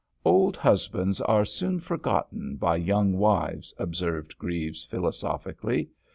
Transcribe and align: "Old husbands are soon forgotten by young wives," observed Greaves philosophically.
"Old 0.25 0.57
husbands 0.57 1.21
are 1.21 1.45
soon 1.45 1.79
forgotten 1.79 2.55
by 2.55 2.75
young 2.75 3.13
wives," 3.19 3.71
observed 3.77 4.35
Greaves 4.39 4.83
philosophically. 4.85 5.89